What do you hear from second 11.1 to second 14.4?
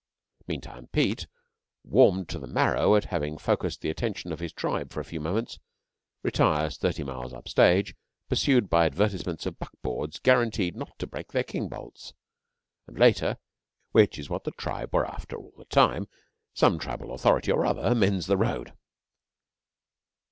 their king bolts, and later (which is